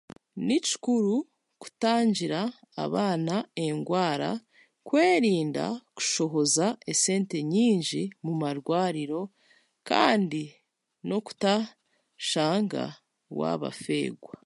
[0.45, 1.15] Ni kikuru
[1.61, 2.41] kutangira
[2.83, 4.31] abaana endwara,
[4.87, 9.21] kwerinda kushohoza esente nyingi mumarwariro,
[9.89, 10.43] kandi
[11.07, 12.83] n'okutashanga
[13.37, 14.33] waabafeegwa.